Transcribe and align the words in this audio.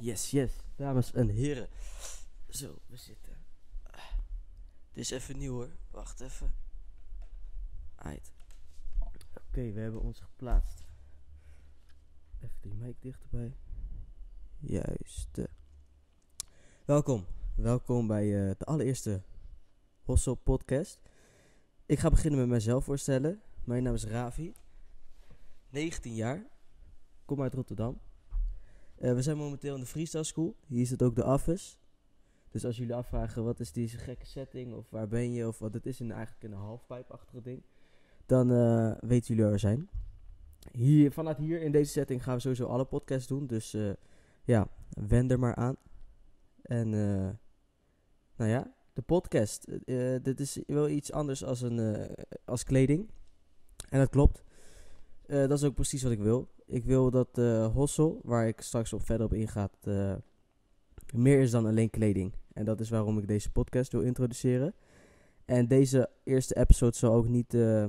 Yes, 0.00 0.30
yes, 0.30 0.52
dames 0.76 1.12
en 1.12 1.28
heren. 1.28 1.68
Zo, 2.48 2.78
we 2.86 2.96
zitten. 2.96 3.36
Dit 4.92 5.04
is 5.04 5.10
even 5.10 5.38
nieuw 5.38 5.52
hoor. 5.52 5.70
Wacht 5.90 6.20
even. 6.20 6.54
Uit. 7.94 8.32
Oké, 9.36 9.72
we 9.72 9.80
hebben 9.80 10.00
ons 10.00 10.20
geplaatst. 10.20 10.84
Even 12.38 12.56
die 12.60 12.74
mic 12.74 12.96
dichterbij. 13.00 13.56
Juist. 14.58 15.28
Welkom. 16.84 17.26
Welkom 17.54 18.06
bij 18.06 18.24
eh, 18.24 18.54
de 18.58 18.64
allereerste 18.64 19.22
Hossel 20.02 20.34
podcast. 20.34 21.00
Ik 21.86 21.98
ga 21.98 22.10
beginnen 22.10 22.40
met 22.40 22.48
mezelf 22.48 22.84
voorstellen. 22.84 23.42
Mijn 23.64 23.82
naam 23.82 23.94
is 23.94 24.04
Ravi. 24.04 24.54
19 25.68 26.14
jaar. 26.14 26.46
Kom 27.24 27.42
uit 27.42 27.54
Rotterdam. 27.54 28.00
Eh, 29.00 29.14
we 29.14 29.22
zijn 29.22 29.36
momenteel 29.36 29.74
in 29.74 29.80
de 29.80 29.86
Freestyle 29.86 30.24
School. 30.24 30.56
Hier 30.66 30.86
zit 30.86 31.02
ook 31.02 31.14
de 31.14 31.24
office. 31.24 31.76
Dus 32.50 32.64
als 32.64 32.76
jullie 32.76 32.94
afvragen 32.94 33.44
wat 33.44 33.60
is 33.60 33.72
deze 33.72 33.98
gekke 33.98 34.26
setting 34.26 34.74
of 34.74 34.90
waar 34.90 35.08
ben 35.08 35.32
je 35.32 35.46
of 35.46 35.58
wat 35.58 35.74
het 35.74 35.86
is 35.86 36.00
in 36.00 36.12
eigenlijk 36.12 36.44
een 36.44 36.58
halfpijpachtige 36.58 37.42
ding, 37.42 37.62
dan 38.26 38.52
eh, 38.52 38.92
weten 39.00 39.26
jullie 39.26 39.42
waar 39.42 39.52
we 39.52 39.58
zijn. 39.58 39.88
Hier, 40.72 41.12
vanuit 41.12 41.38
hier 41.38 41.62
in 41.62 41.72
deze 41.72 41.90
setting 41.90 42.22
gaan 42.22 42.34
we 42.34 42.40
sowieso 42.40 42.66
alle 42.66 42.84
podcasts 42.84 43.28
doen. 43.28 43.46
Dus 43.46 43.74
eh, 43.74 43.90
ja, 44.44 44.68
wend 44.88 45.30
er 45.30 45.38
maar 45.38 45.54
aan. 45.54 45.76
En 46.62 46.90
nou 48.36 48.50
ja, 48.50 48.74
de 48.92 49.02
podcast. 49.02 49.66
dit 50.22 50.40
is 50.40 50.58
wel 50.66 50.88
iets 50.88 51.12
anders 51.12 51.44
als, 51.44 51.60
een, 51.60 52.08
als 52.44 52.64
kleding. 52.64 53.10
En 53.88 53.98
dat 53.98 54.08
klopt. 54.08 54.42
Dat 55.26 55.50
is 55.50 55.64
ook 55.64 55.74
precies 55.74 56.02
wat 56.02 56.12
ik 56.12 56.18
wil. 56.18 56.48
Ik 56.70 56.84
wil 56.84 57.10
dat 57.10 57.38
eh 57.38 57.72
Hossel, 57.72 58.20
waar 58.22 58.46
ik 58.46 58.60
straks 58.60 58.92
op 58.92 59.04
verder 59.04 59.26
op 59.26 59.32
inga, 59.32 59.70
eh, 59.82 60.14
meer 61.14 61.40
is 61.40 61.50
dan 61.50 61.66
alleen 61.66 61.90
kleding. 61.90 62.32
En 62.52 62.64
dat 62.64 62.80
is 62.80 62.90
waarom 62.90 63.18
ik 63.18 63.28
deze 63.28 63.50
podcast 63.50 63.92
wil 63.92 64.00
introduceren. 64.00 64.74
En 65.44 65.68
deze 65.68 66.10
eerste 66.24 66.56
episode 66.56 66.96
zal 66.96 67.12
ook 67.12 67.28
niet, 67.28 67.54
eh, 67.54 67.84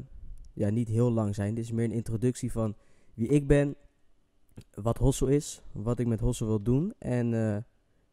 ja, 0.53 0.69
niet 0.69 0.87
heel 0.87 1.11
lang 1.11 1.35
zijn. 1.35 1.55
Dit 1.55 1.63
is 1.63 1.71
meer 1.71 1.85
een 1.85 1.91
introductie 1.91 2.51
van 2.51 2.75
wie 3.13 3.27
ik 3.27 3.47
ben, 3.47 3.75
wat 4.73 4.97
Hossel 4.97 5.27
is, 5.27 5.61
wat 5.71 5.99
ik 5.99 6.07
met 6.07 6.19
Hossel 6.19 6.47
wil 6.47 6.61
doen 6.61 6.93
en 6.97 7.27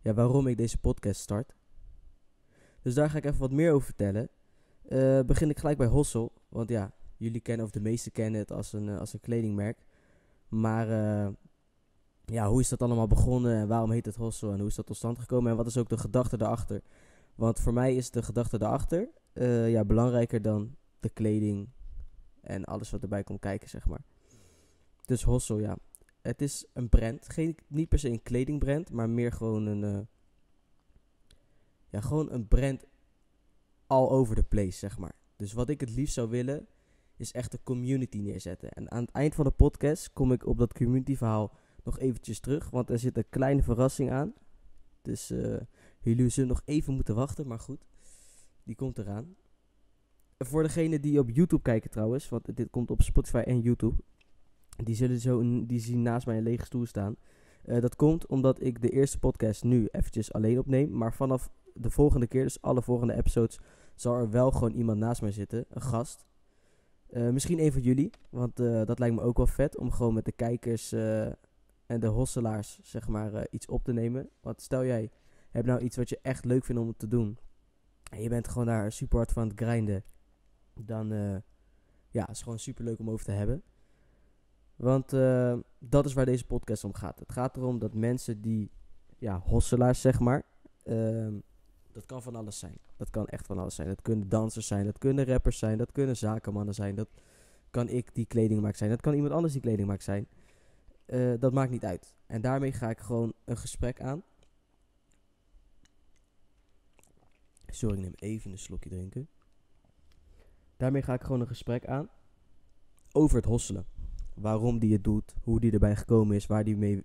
ja, 0.01 0.15
waarom 0.15 0.47
ik 0.47 0.57
deze 0.57 0.79
podcast 0.79 1.21
start. 1.21 1.55
Dus 2.83 2.95
daar 2.95 3.11
ga 3.11 3.17
ik 3.17 3.25
even 3.25 3.41
wat 3.41 3.53
meer 3.53 3.73
over 3.73 3.87
vertellen. 3.87 4.29
Eh, 4.89 5.21
begin 5.21 5.51
ik 5.51 5.59
gelijk 5.59 5.79
bij 5.79 5.87
Hossel, 5.87 6.33
want 6.49 6.69
ja, 6.69 6.93
jullie 7.17 7.41
kennen 7.41 7.67
of 7.67 7.73
de 7.73 7.81
meesten 7.81 8.13
kennen 8.13 8.41
het 8.41 8.53
als 8.53 8.73
een, 8.73 8.89
als 8.89 9.13
een 9.13 9.21
kledingmerk. 9.21 9.79
Maar 10.49 10.89
eh, 10.91 11.33
ja, 12.25 12.49
hoe 12.49 12.61
is 12.61 12.69
dat 12.69 12.83
allemaal 12.83 13.07
begonnen 13.07 13.57
en 13.57 13.69
waarom 13.69 13.91
heet 13.91 14.07
het 14.07 14.17
Hossel 14.17 14.53
en 14.53 14.59
hoe 14.59 14.69
is 14.69 14.75
dat 14.75 14.87
tot 14.87 14.97
stand 14.97 15.19
gekomen 15.19 15.51
en 15.51 15.57
wat 15.57 15.67
is 15.67 15.77
ook 15.77 15.89
de 15.89 15.99
gedachte 15.99 16.37
daarachter? 16.37 16.83
Want 17.35 17.61
voor 17.61 17.73
mij 17.73 17.95
is 17.95 18.11
de 18.11 18.23
gedachte 18.23 18.59
daarachter 18.59 19.09
eh, 19.33 19.71
ja, 19.71 19.85
belangrijker 19.85 20.43
dan 20.43 20.77
de 21.01 21.09
kleding 21.09 21.69
en 22.41 22.65
alles 22.65 22.91
wat 22.91 23.03
erbij 23.03 23.25
komt 23.25 23.41
kijken, 23.41 23.69
zeg 23.69 23.87
maar. 23.87 24.03
Dus 25.05 25.23
Hossel, 25.23 25.59
ja. 25.59 25.77
Het 26.23 26.43
is 26.43 26.67
een 26.73 26.89
brand. 26.89 27.29
Geen, 27.29 27.57
niet 27.67 27.89
per 27.89 27.99
se 27.99 28.09
een 28.09 28.23
kledingbrand, 28.23 28.91
maar 28.91 29.11
meer 29.11 29.33
gewoon 29.33 29.67
een... 29.67 29.85
eh, 29.85 30.01
ja, 31.89 32.01
gewoon 32.01 32.33
een 32.33 32.49
brand 32.49 32.85
all 33.87 34.09
over 34.09 34.35
the 34.35 34.43
place, 34.43 34.79
zeg 34.79 34.99
maar. 34.99 35.15
Dus 35.37 35.53
wat 35.53 35.69
ik 35.69 35.81
het 35.81 35.91
liefst 35.91 36.15
zou 36.15 36.29
willen, 36.29 36.67
is 37.21 37.33
echt 37.33 37.53
een 37.53 37.63
community 37.63 38.19
neerzetten. 38.19 38.71
En 38.71 38.91
aan 38.91 39.03
het 39.03 39.11
eind 39.11 39.35
van 39.35 39.45
de 39.45 39.51
podcast 39.51 40.13
kom 40.13 40.33
ik 40.33 40.47
op 40.47 40.59
dat 40.59 40.75
community 40.75 41.17
verhaal 41.17 41.53
nog 41.85 41.99
eventjes 41.99 42.41
terug, 42.41 42.71
want 42.71 42.91
er 42.91 42.99
zit 42.99 43.17
een 43.17 43.29
kleine 43.29 43.63
verrassing 43.63 44.11
aan. 44.11 44.33
Dus 45.03 45.31
eh, 45.31 45.57
jullie 46.01 46.29
zullen 46.29 46.49
nog 46.49 46.63
even 46.65 46.95
moeten 46.95 47.15
wachten, 47.15 47.47
maar 47.47 47.59
goed, 47.59 47.87
die 48.63 48.75
komt 48.75 48.99
eraan. 48.99 49.37
Voor 50.39 50.63
degenen 50.63 51.01
die 51.01 51.19
op 51.19 51.31
YouTube 51.31 51.63
kijken 51.63 51.91
trouwens, 51.91 52.29
want 52.29 52.57
dit 52.57 52.71
komt 52.71 52.91
op 52.91 53.03
Spotify 53.03 53.43
en 53.47 53.61
YouTube, 53.61 53.97
die 54.85 54.95
zullen 54.95 55.21
zo 55.21 55.67
die 55.67 55.81
zien 55.81 56.03
naast 56.03 56.27
mij 56.27 56.37
een 56.37 56.43
lege 56.43 56.65
stoel 56.65 56.87
staan. 56.87 57.17
Eh, 57.63 57.81
dat 57.81 57.97
komt 57.97 58.27
omdat 58.27 58.63
ik 58.63 58.83
de 58.83 58.89
eerste 58.89 59.19
podcast 59.19 59.65
nu 59.65 59.89
eventjes 59.91 60.33
alleen 60.33 60.59
opneem, 60.59 60.97
maar 60.97 61.15
vanaf 61.15 61.51
de 61.75 61.91
volgende 61.91 62.27
keer, 62.27 62.43
dus 62.43 62.63
alle 62.63 62.83
volgende 62.83 63.15
episodes, 63.15 63.59
zal 63.95 64.15
er 64.15 64.31
wel 64.31 64.51
gewoon 64.51 64.73
iemand 64.73 64.99
naast 64.99 65.23
mij 65.23 65.33
zitten, 65.33 65.65
een 65.69 65.83
gast. 65.83 66.27
Eh, 67.09 67.29
misschien 67.29 67.59
een 67.59 67.73
van 67.73 67.83
jullie, 67.83 68.11
want 68.31 68.61
eh, 68.61 68.85
dat 68.85 68.99
lijkt 68.99 69.15
me 69.15 69.23
ook 69.23 69.37
wel 69.37 69.47
vet 69.47 69.77
om 69.77 69.91
gewoon 69.91 70.15
met 70.15 70.25
de 70.25 70.33
kijkers 70.33 70.93
eh, 70.93 71.27
en 71.87 72.01
de 72.01 72.07
hosselaars 72.07 72.81
zeg 72.83 73.09
maar 73.09 73.47
iets 73.51 73.67
op 73.67 73.85
te 73.85 73.93
nemen. 73.93 74.29
Want 74.41 74.63
stel 74.63 74.85
jij 74.85 75.11
hebt 75.51 75.67
nou 75.67 75.81
iets 75.81 75.97
wat 75.97 76.09
je 76.09 76.19
echt 76.23 76.45
leuk 76.45 76.65
vindt 76.65 76.81
om 76.81 76.95
te 76.97 77.09
doen 77.09 77.39
en 78.11 78.23
je 78.23 78.29
bent 78.29 78.49
gewoon 78.49 78.67
daar 78.67 78.93
super 78.93 79.17
hard 79.17 79.33
van 79.33 79.49
het 79.49 79.61
grinden, 79.61 80.05
dan 80.75 81.09
ja, 82.11 82.29
is 82.29 82.43
gewoon 82.43 82.59
super 82.59 82.85
leuk 82.85 82.99
om 82.99 83.11
over 83.11 83.25
te 83.25 83.33
hebben. 83.33 83.63
Want 84.77 85.11
dat 85.79 86.05
is 86.05 86.13
waar 86.13 86.25
deze 86.25 86.47
podcast 86.47 86.85
om 86.85 86.95
gaat. 86.95 87.19
Het 87.19 87.33
gaat 87.33 87.57
erom 87.57 87.79
dat 87.79 87.95
mensen 87.95 88.41
die, 88.41 88.71
ja, 89.19 89.39
hosselaars 89.39 90.01
zeg 90.01 90.21
maar, 90.21 90.43
ehm, 90.83 91.35
dat 91.99 92.07
kan 92.07 92.23
van 92.23 92.37
alles 92.37 92.59
zijn. 92.59 92.79
Dat 92.97 93.11
kan 93.11 93.27
echt 93.27 93.47
van 93.47 93.59
alles 93.59 93.75
zijn. 93.75 93.89
Dat 93.89 94.03
kunnen 94.03 94.29
dansers 94.29 94.67
zijn, 94.67 94.85
dat 94.85 94.99
kunnen 94.99 95.25
rappers 95.25 95.59
zijn, 95.59 95.79
dat 95.79 95.93
kunnen 95.93 96.17
zakenmannen 96.17 96.75
zijn. 96.75 96.95
Dat 96.95 97.09
kan 97.71 97.89
ik 97.89 98.15
die 98.15 98.27
kleding 98.27 98.61
maak 98.61 98.77
zijn, 98.77 98.91
dat 98.91 99.01
kan 99.01 99.15
iemand 99.15 99.33
anders 99.33 99.53
die 99.53 99.63
kleding 99.63 99.89
maakt 99.89 100.03
zijn. 100.03 100.27
Eh, 101.07 101.33
dat 101.39 101.53
maakt 101.53 101.71
niet 101.71 101.85
uit. 101.85 102.15
En 102.27 102.41
daarmee 102.41 102.73
ga 102.73 102.91
ik 102.91 102.99
gewoon 102.99 103.33
een 103.45 103.57
gesprek 103.57 104.01
aan. 104.01 104.23
Sorry, 107.67 107.97
ik 107.97 108.03
neem 108.03 108.15
even 108.17 108.51
een 108.51 108.59
slokje 108.59 108.91
drinken. 108.91 109.29
Daarmee 110.77 111.03
ga 111.03 111.15
ik 111.15 111.23
gewoon 111.23 111.41
een 111.41 111.47
gesprek 111.47 111.87
aan 111.87 112.09
over 113.13 113.37
het 113.37 113.47
hosselen. 113.47 113.87
Waarom 114.35 114.79
die 114.79 114.93
het 114.93 115.05
doet, 115.05 115.35
hoe 115.43 115.61
die 115.61 115.73
erbij 115.73 115.97
gekomen 115.97 116.37
is, 116.37 116.47
waar 116.47 116.65
die, 116.65 116.77
mee, 116.77 117.03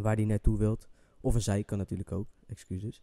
waar 0.00 0.16
die 0.16 0.26
naartoe 0.26 0.58
wilt. 0.58 0.88
Of 1.20 1.34
een 1.34 1.42
zij 1.42 1.64
kan 1.64 1.78
natuurlijk 1.78 2.12
ook, 2.12 2.28
excuses. 2.46 3.02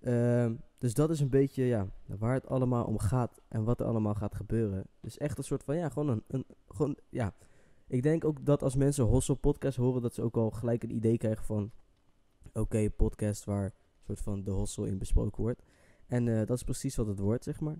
Ehm, 0.00 0.54
dus 0.78 0.94
dat 0.94 1.10
is 1.10 1.20
een 1.20 1.28
beetje 1.28 1.64
ja, 1.64 1.86
waar 2.06 2.34
het 2.34 2.46
allemaal 2.46 2.84
om 2.84 2.98
gaat 2.98 3.40
en 3.48 3.64
wat 3.64 3.80
er 3.80 3.86
allemaal 3.86 4.14
gaat 4.14 4.34
gebeuren. 4.34 4.84
Dus 5.00 5.18
echt 5.18 5.38
een 5.38 5.44
soort 5.44 5.64
van, 5.64 5.76
ja, 5.76 5.88
gewoon 5.88 6.08
een, 6.08 6.24
een 6.26 6.44
gewoon, 6.68 6.96
ja. 7.08 7.34
Ik 7.86 8.02
denk 8.02 8.24
ook 8.24 8.44
dat 8.44 8.62
als 8.62 8.74
mensen 8.74 9.04
Hossel 9.04 9.34
podcast 9.34 9.76
horen, 9.76 10.02
dat 10.02 10.14
ze 10.14 10.22
ook 10.22 10.36
al 10.36 10.50
gelijk 10.50 10.82
een 10.82 10.94
idee 10.94 11.18
krijgen 11.18 11.44
van, 11.44 11.70
oké, 12.52 12.90
podcast 12.90 13.44
waar 13.44 13.64
een 13.64 13.72
soort 14.06 14.20
van 14.20 14.42
de 14.42 14.50
Hossel 14.50 14.84
in 14.84 14.98
besproken 14.98 15.42
wordt. 15.42 15.62
En 16.06 16.28
eh, 16.28 16.46
dat 16.46 16.56
is 16.56 16.62
precies 16.62 16.96
wat 16.96 17.06
het 17.06 17.18
wordt, 17.18 17.44
zeg 17.44 17.60
maar. 17.60 17.76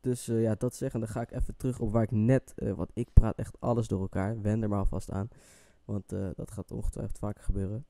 Dus 0.00 0.28
eh, 0.28 0.42
ja, 0.42 0.54
dat 0.54 0.74
zeggen, 0.74 1.00
dan 1.00 1.08
ga 1.08 1.20
ik 1.20 1.30
even 1.30 1.56
terug 1.56 1.80
op 1.80 1.92
waar 1.92 2.02
ik 2.02 2.10
net, 2.10 2.52
eh, 2.56 2.72
want 2.72 2.90
ik 2.94 3.08
praat 3.12 3.36
echt 3.36 3.60
alles 3.60 3.88
door 3.88 4.00
elkaar. 4.00 4.40
Wend 4.40 4.62
er 4.62 4.68
maar 4.68 4.78
alvast 4.78 5.10
aan, 5.10 5.28
want 5.84 6.08
dat 6.08 6.50
gaat 6.50 6.70
ongetwijfeld 6.70 7.18
vaker 7.18 7.42
gebeuren. 7.42 7.86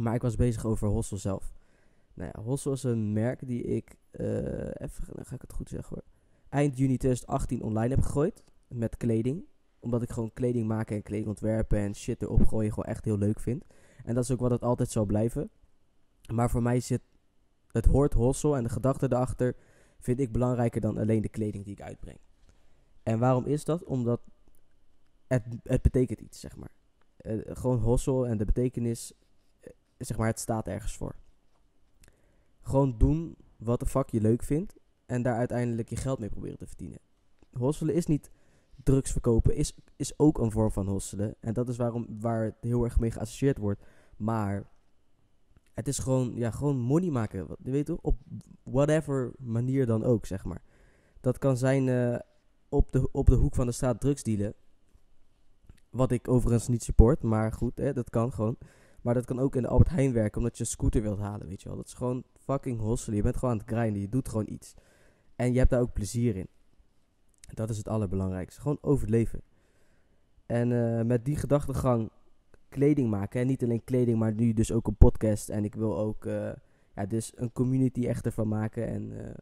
Maar 0.00 0.14
ik 0.14 0.22
was 0.22 0.36
bezig 0.36 0.64
over 0.64 0.88
Hossel 0.88 1.16
zelf. 1.16 1.52
Nou 2.14 2.30
ja, 2.34 2.72
is 2.72 2.82
een 2.82 3.12
merk 3.12 3.46
die 3.46 3.62
ik, 3.62 3.96
eh, 4.10 4.26
even, 4.66 5.14
dan 5.14 5.24
ga 5.24 5.34
ik 5.34 5.40
het 5.40 5.52
goed 5.52 5.68
zeggen 5.68 5.94
hoor. 5.94 6.04
Eind 6.48 6.78
juni 6.78 6.96
2018 6.96 7.62
online 7.62 7.94
heb 7.94 8.04
gegooid 8.04 8.44
met 8.68 8.96
kleding. 8.96 9.44
Omdat 9.80 10.02
ik 10.02 10.10
gewoon 10.10 10.32
kleding 10.32 10.66
maken 10.66 10.96
en 10.96 11.02
kleding 11.02 11.28
ontwerpen 11.28 11.78
en 11.78 11.94
shit 11.94 12.22
erop 12.22 12.46
gooien 12.46 12.70
gewoon 12.70 12.84
echt 12.84 13.04
heel 13.04 13.18
leuk 13.18 13.40
vind. 13.40 13.64
En 14.04 14.14
dat 14.14 14.24
is 14.24 14.30
ook 14.30 14.40
wat 14.40 14.50
het 14.50 14.62
altijd 14.62 14.90
zal 14.90 15.04
blijven. 15.04 15.50
Maar 16.32 16.50
voor 16.50 16.62
mij 16.62 16.80
zit, 16.80 17.02
het 17.68 17.84
hoort 17.84 18.12
Hossel 18.12 18.56
en 18.56 18.62
de 18.62 18.68
gedachte 18.68 19.06
erachter 19.06 19.56
vind 19.98 20.20
ik 20.20 20.32
belangrijker 20.32 20.80
dan 20.80 20.98
alleen 20.98 21.22
de 21.22 21.28
kleding 21.28 21.64
die 21.64 21.72
ik 21.72 21.82
uitbreng. 21.82 22.18
En 23.02 23.18
waarom 23.18 23.44
is 23.44 23.64
dat? 23.64 23.84
Omdat 23.84 24.20
het, 25.26 25.42
het 25.62 25.82
betekent 25.82 26.20
iets, 26.20 26.40
zeg 26.40 26.56
maar. 26.56 26.74
Eh, 27.16 27.38
gewoon 27.44 27.78
Hossel 27.78 28.26
en 28.26 28.38
de 28.38 28.44
betekenis, 28.44 29.12
eh, 29.60 29.72
zeg 29.98 30.16
maar, 30.16 30.26
het 30.26 30.40
staat 30.40 30.68
ergens 30.68 30.96
voor. 30.96 31.14
Gewoon 32.72 32.94
doen 32.98 33.36
wat 33.56 33.80
de 33.80 33.86
fuck 33.86 34.08
je 34.08 34.20
leuk 34.20 34.42
vindt 34.42 34.76
en 35.06 35.22
daar 35.22 35.36
uiteindelijk 35.36 35.88
je 35.88 35.96
geld 35.96 36.18
mee 36.18 36.28
proberen 36.28 36.58
te 36.58 36.66
verdienen. 36.66 36.98
Hosselen 37.52 37.94
is 37.94 38.06
niet 38.06 38.30
drugs 38.82 39.10
verkopen, 39.12 39.54
is, 39.54 39.76
is 39.96 40.18
ook 40.18 40.38
een 40.38 40.50
vorm 40.50 40.70
van 40.70 40.88
hosselen. 40.88 41.34
En 41.40 41.52
dat 41.52 41.68
is 41.68 41.76
waarom, 41.76 42.06
waar 42.20 42.44
het 42.44 42.54
heel 42.60 42.84
erg 42.84 42.98
mee 43.00 43.10
geassocieerd 43.10 43.58
wordt. 43.58 43.82
Maar 44.16 44.70
het 45.74 45.88
is 45.88 45.98
gewoon, 45.98 46.32
ja, 46.34 46.50
gewoon 46.50 46.78
money 46.78 47.10
maken. 47.10 47.46
Je 47.62 47.70
weet 47.70 47.86
toch? 47.86 47.98
Op 48.00 48.18
whatever 48.62 49.32
manier 49.38 49.86
dan 49.86 50.04
ook, 50.04 50.26
zeg 50.26 50.44
maar. 50.44 50.62
Dat 51.20 51.38
kan 51.38 51.56
zijn 51.56 51.88
eh, 51.88 52.18
op, 52.68 52.92
de, 52.92 53.08
op 53.10 53.26
de 53.26 53.36
hoek 53.36 53.54
van 53.54 53.66
de 53.66 53.72
straat 53.72 54.00
drugs 54.00 54.22
dealen. 54.22 54.54
Wat 55.90 56.10
ik 56.10 56.28
overigens 56.28 56.68
niet 56.68 56.82
support, 56.82 57.22
maar 57.22 57.52
goed, 57.52 57.78
hè, 57.78 57.92
dat 57.92 58.10
kan 58.10 58.32
gewoon. 58.32 58.56
Maar 59.02 59.14
dat 59.14 59.24
kan 59.24 59.38
ook 59.38 59.56
in 59.56 59.62
de 59.62 59.68
Albert 59.68 59.90
Heijn 59.90 60.12
werken, 60.12 60.38
omdat 60.38 60.56
je 60.56 60.64
een 60.64 60.70
scooter 60.70 61.02
wilt 61.02 61.18
halen, 61.18 61.48
weet 61.48 61.62
je 61.62 61.68
wel. 61.68 61.76
Dat 61.76 61.86
is 61.86 61.94
gewoon 61.94 62.24
fucking 62.38 62.80
hosselen. 62.80 63.16
Je 63.16 63.22
bent 63.22 63.36
gewoon 63.36 63.50
aan 63.50 63.60
het 63.60 63.68
grinden, 63.68 64.00
je 64.00 64.08
doet 64.08 64.28
gewoon 64.28 64.48
iets. 64.48 64.74
En 65.36 65.52
je 65.52 65.58
hebt 65.58 65.70
daar 65.70 65.80
ook 65.80 65.92
plezier 65.92 66.36
in. 66.36 66.48
Dat 67.54 67.70
is 67.70 67.76
het 67.76 67.88
allerbelangrijkste. 67.88 68.60
Gewoon 68.60 68.78
overleven. 68.80 69.42
En 70.46 70.72
eh, 70.72 71.04
met 71.04 71.24
die 71.24 71.36
gedachtegang 71.36 72.10
kleding 72.68 73.10
maken. 73.10 73.40
En 73.40 73.46
niet 73.46 73.62
alleen 73.62 73.84
kleding, 73.84 74.18
maar 74.18 74.34
nu 74.34 74.52
dus 74.52 74.72
ook 74.72 74.86
een 74.86 74.96
podcast. 74.96 75.48
En 75.48 75.64
ik 75.64 75.74
wil 75.74 75.98
ook 75.98 76.26
eh, 76.26 76.52
ja, 76.94 77.06
dus 77.06 77.32
een 77.34 77.52
community 77.52 78.06
echt 78.06 78.26
ervan 78.26 78.48
maken. 78.48 78.86
En 78.86 79.26
eh, 79.26 79.34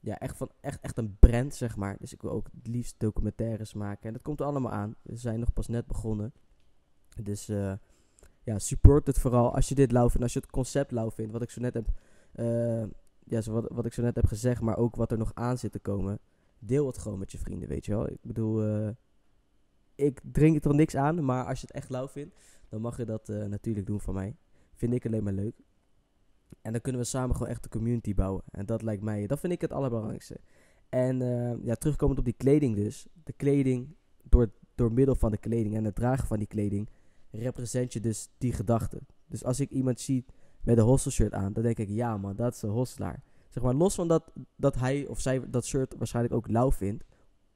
ja, 0.00 0.18
echt, 0.18 0.36
van, 0.36 0.50
echt, 0.60 0.80
echt 0.80 0.98
een 0.98 1.16
brand, 1.18 1.54
zeg 1.54 1.76
maar. 1.76 1.96
Dus 1.98 2.12
ik 2.12 2.22
wil 2.22 2.30
ook 2.30 2.48
het 2.56 2.66
liefst 2.66 2.94
documentaires 2.98 3.74
maken. 3.74 4.06
En 4.06 4.12
dat 4.12 4.22
komt 4.22 4.40
er 4.40 4.46
allemaal 4.46 4.72
aan. 4.72 4.94
We 5.02 5.16
zijn 5.16 5.38
nog 5.38 5.52
pas 5.52 5.68
net 5.68 5.86
begonnen. 5.86 6.32
Dus 7.22 7.50
ja, 8.44 8.58
support 8.58 9.06
het 9.06 9.18
vooral 9.18 9.54
als 9.54 9.68
je 9.68 9.74
dit 9.74 9.92
lauw 9.92 10.08
vindt. 10.08 10.22
Als 10.22 10.32
je 10.32 10.38
het 10.38 10.50
concept 10.50 10.90
lauw 10.90 11.10
vindt. 11.10 11.32
Wat 11.32 11.42
ik 11.42 11.50
zo 11.50 11.60
net 11.60 11.74
heb, 11.74 11.88
eh, 12.32 12.84
ja, 13.24 13.40
zo 13.40 13.52
wat, 13.52 13.66
wat 13.68 13.86
ik 13.86 13.92
zo 13.92 14.02
net 14.02 14.16
heb 14.16 14.26
gezegd. 14.26 14.60
Maar 14.60 14.76
ook 14.76 14.96
wat 14.96 15.12
er 15.12 15.18
nog 15.18 15.30
aan 15.34 15.58
zit 15.58 15.72
te 15.72 15.78
komen. 15.78 16.18
Deel 16.58 16.86
het 16.86 16.98
gewoon 16.98 17.18
met 17.18 17.32
je 17.32 17.38
vrienden, 17.38 17.68
weet 17.68 17.86
je 17.86 17.92
wel. 17.92 18.08
Ik 18.08 18.22
bedoel, 18.22 18.64
eh, 18.64 18.88
ik 19.94 20.20
drink 20.32 20.64
er 20.64 20.74
niks 20.74 20.96
aan. 20.96 21.24
Maar 21.24 21.44
als 21.44 21.60
je 21.60 21.66
het 21.66 21.76
echt 21.76 21.88
lauw 21.88 22.08
vindt, 22.08 22.34
dan 22.68 22.80
mag 22.80 22.96
je 22.96 23.04
dat 23.04 23.28
eh, 23.28 23.44
natuurlijk 23.44 23.86
doen 23.86 24.00
van 24.00 24.14
mij. 24.14 24.36
Vind 24.74 24.94
ik 24.94 25.06
alleen 25.06 25.24
maar 25.24 25.32
leuk. 25.32 25.56
En 26.62 26.72
dan 26.72 26.80
kunnen 26.80 27.00
we 27.00 27.06
samen 27.06 27.36
gewoon 27.36 27.52
echt 27.52 27.64
een 27.64 27.70
community 27.70 28.14
bouwen. 28.14 28.42
En 28.50 28.66
dat 28.66 28.82
lijkt 28.82 29.02
mij, 29.02 29.26
dat 29.26 29.40
vind 29.40 29.52
ik 29.52 29.60
het 29.60 29.72
allerbelangrijkste. 29.72 30.40
En 30.88 31.18
ja, 31.62 31.74
terugkomend 31.74 32.18
op 32.18 32.24
die 32.24 32.34
kleding 32.36 32.76
dus. 32.76 33.06
De 33.24 33.32
kleding, 33.32 33.96
door, 34.22 34.52
door 34.74 34.92
middel 34.92 35.14
van 35.14 35.30
de 35.30 35.38
kleding 35.38 35.76
en 35.76 35.84
het 35.84 35.94
dragen 35.94 36.26
van 36.26 36.38
die 36.38 36.46
kleding, 36.46 36.88
represent 37.32 37.92
je 37.92 38.00
dus 38.00 38.28
die 38.38 38.52
gedachte. 38.52 39.00
Dus 39.26 39.44
als 39.44 39.60
ik 39.60 39.70
iemand 39.70 40.00
zie 40.00 40.24
met 40.60 40.78
een 40.78 40.84
hostel 40.84 41.10
shirt 41.10 41.32
aan, 41.32 41.52
dan 41.52 41.62
denk 41.62 41.78
ik, 41.78 41.88
ja 41.88 42.16
man, 42.16 42.36
dat 42.36 42.54
is 42.54 42.62
een 42.62 42.70
hostelaar. 42.70 43.22
Zeg 43.48 43.62
maar, 43.62 43.74
los 43.74 43.94
van 43.94 44.08
dat, 44.08 44.32
dat 44.56 44.74
hij 44.74 45.06
of 45.06 45.20
zij 45.20 45.50
dat 45.50 45.66
shirt 45.66 45.94
waarschijnlijk 45.96 46.34
ook 46.34 46.48
lauw 46.48 46.72
vindt, 46.72 47.04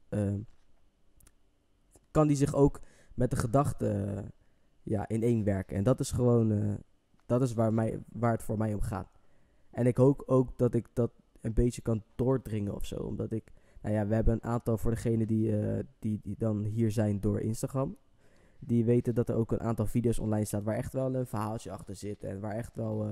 ehm, 0.08 0.38
kan 2.10 2.26
die 2.26 2.36
zich 2.36 2.54
ook 2.54 2.80
met 3.14 3.30
de 3.30 3.36
gedachte 3.36 4.24
ja, 4.82 5.08
in 5.08 5.22
één 5.22 5.44
werken. 5.44 5.76
En 5.76 5.84
dat 5.84 6.00
is 6.00 6.10
gewoon, 6.10 6.52
eh, 6.52 6.74
dat 7.26 7.42
is 7.42 7.54
waar, 7.54 7.72
mij, 7.72 7.98
waar 8.12 8.32
het 8.32 8.42
voor 8.42 8.58
mij 8.58 8.74
om 8.74 8.80
gaat. 8.80 9.08
En 9.70 9.86
ik 9.86 9.96
hoop 9.96 10.22
ook 10.26 10.58
dat 10.58 10.74
ik 10.74 10.88
dat 10.92 11.10
een 11.40 11.52
beetje 11.52 11.82
kan 11.82 12.02
doordringen 12.14 12.74
of 12.74 12.84
zo. 12.84 12.96
Omdat 12.96 13.32
ik, 13.32 13.52
nou 13.80 13.94
ja, 13.94 14.06
we 14.06 14.14
hebben 14.14 14.34
een 14.34 14.50
aantal 14.50 14.78
voor 14.78 14.90
degenen 14.90 15.26
die, 15.26 15.60
eh, 15.60 15.84
die, 15.98 16.20
die 16.22 16.36
dan 16.38 16.64
hier 16.64 16.90
zijn 16.90 17.20
door 17.20 17.40
Instagram. 17.40 17.96
Die 18.66 18.84
weten 18.84 19.14
dat 19.14 19.28
er 19.28 19.34
ook 19.34 19.52
een 19.52 19.60
aantal 19.60 19.86
video's 19.86 20.18
online 20.18 20.44
staat 20.44 20.62
waar 20.62 20.76
echt 20.76 20.92
wel 20.92 21.14
een 21.14 21.26
verhaaltje 21.26 21.70
achter 21.70 21.96
zit. 21.96 22.24
En 22.24 22.40
waar 22.40 22.54
echt 22.54 22.76
wel 22.76 23.04
eh, 23.04 23.10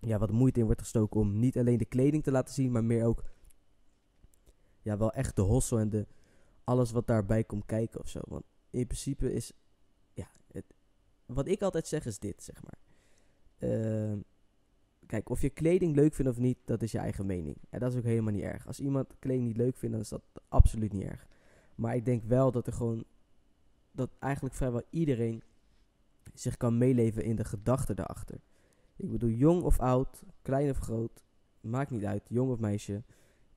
ja, 0.00 0.18
wat 0.18 0.30
moeite 0.30 0.58
in 0.60 0.66
wordt 0.66 0.80
gestoken 0.80 1.20
om 1.20 1.38
niet 1.38 1.58
alleen 1.58 1.78
de 1.78 1.84
kleding 1.84 2.22
te 2.22 2.30
laten 2.30 2.54
zien, 2.54 2.72
maar 2.72 2.84
meer 2.84 3.04
ook 3.04 3.24
ja, 4.82 4.96
wel 4.96 5.12
echt 5.12 5.36
de 5.36 5.42
hossel 5.42 5.78
en 5.78 5.88
de, 5.88 6.06
alles 6.64 6.90
wat 6.90 7.06
daarbij 7.06 7.44
komt 7.44 7.64
kijken 7.66 8.00
of 8.00 8.08
zo. 8.08 8.20
Want 8.24 8.44
in 8.70 8.86
principe 8.86 9.32
is, 9.32 9.52
ja, 10.12 10.30
het, 10.52 10.64
wat 11.26 11.48
ik 11.48 11.62
altijd 11.62 11.86
zeg 11.86 12.06
is 12.06 12.18
dit, 12.18 12.42
zeg 12.42 12.62
maar. 12.62 12.78
Ehm, 13.58 14.18
kijk, 15.06 15.28
of 15.28 15.40
je 15.40 15.50
kleding 15.50 15.94
leuk 15.94 16.14
vindt 16.14 16.30
of 16.30 16.38
niet, 16.38 16.58
dat 16.64 16.82
is 16.82 16.92
je 16.92 16.98
eigen 16.98 17.26
mening. 17.26 17.56
En 17.70 17.80
dat 17.80 17.92
is 17.92 17.98
ook 17.98 18.04
helemaal 18.04 18.32
niet 18.32 18.42
erg. 18.42 18.66
Als 18.66 18.80
iemand 18.80 19.18
kleding 19.18 19.46
niet 19.46 19.56
leuk 19.56 19.76
vindt, 19.76 19.94
dan 19.94 20.04
is 20.04 20.08
dat 20.08 20.22
absoluut 20.48 20.92
niet 20.92 21.06
erg. 21.06 21.26
Maar 21.74 21.96
ik 21.96 22.04
denk 22.04 22.22
wel 22.22 22.50
dat 22.50 22.66
er 22.66 22.72
gewoon, 22.72 23.04
dat 23.96 24.10
eigenlijk 24.18 24.54
vrijwel 24.54 24.82
iedereen 24.90 25.42
zich 26.34 26.56
kan 26.56 26.78
meeleven 26.78 27.24
in 27.24 27.36
de 27.36 27.44
gedachten 27.44 27.96
daarachter. 27.96 28.40
Ik 28.96 29.10
bedoel, 29.10 29.30
jong 29.30 29.62
of 29.62 29.80
oud, 29.80 30.22
klein 30.42 30.70
of 30.70 30.78
groot, 30.78 31.24
maakt 31.60 31.90
niet 31.90 32.04
uit, 32.04 32.22
jong 32.28 32.50
of 32.50 32.58
meisje. 32.58 33.02